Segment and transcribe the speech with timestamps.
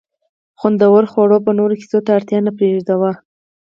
[0.59, 3.11] خوندورو خوړو به نورو کیسو ته اړتیا نه پرېښوده.